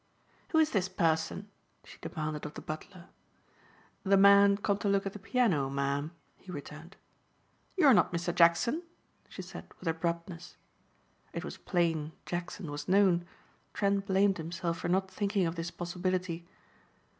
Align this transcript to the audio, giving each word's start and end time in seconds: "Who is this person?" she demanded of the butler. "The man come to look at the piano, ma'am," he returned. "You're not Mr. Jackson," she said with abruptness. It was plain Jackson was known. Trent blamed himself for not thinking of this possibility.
"Who 0.49 0.57
is 0.57 0.71
this 0.71 0.89
person?" 0.89 1.47
she 1.83 1.99
demanded 2.01 2.47
of 2.47 2.55
the 2.55 2.61
butler. 2.61 3.09
"The 4.03 4.17
man 4.17 4.57
come 4.57 4.79
to 4.79 4.89
look 4.89 5.05
at 5.05 5.13
the 5.13 5.19
piano, 5.19 5.69
ma'am," 5.69 6.09
he 6.37 6.51
returned. 6.51 6.95
"You're 7.77 7.93
not 7.93 8.11
Mr. 8.11 8.33
Jackson," 8.33 8.81
she 9.29 9.43
said 9.43 9.71
with 9.79 9.87
abruptness. 9.87 10.57
It 11.33 11.45
was 11.45 11.57
plain 11.57 12.13
Jackson 12.25 12.71
was 12.71 12.87
known. 12.87 13.27
Trent 13.75 14.07
blamed 14.07 14.39
himself 14.39 14.79
for 14.79 14.87
not 14.89 15.11
thinking 15.11 15.45
of 15.45 15.55
this 15.55 15.69
possibility. 15.69 16.47